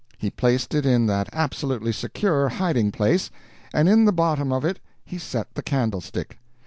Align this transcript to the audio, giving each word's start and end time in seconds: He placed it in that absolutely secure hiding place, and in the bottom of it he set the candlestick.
He 0.17 0.31
placed 0.31 0.73
it 0.73 0.83
in 0.83 1.05
that 1.05 1.29
absolutely 1.31 1.91
secure 1.91 2.49
hiding 2.49 2.91
place, 2.91 3.29
and 3.71 3.87
in 3.87 4.05
the 4.05 4.11
bottom 4.11 4.51
of 4.51 4.65
it 4.65 4.79
he 5.05 5.19
set 5.19 5.53
the 5.53 5.61
candlestick. 5.61 6.39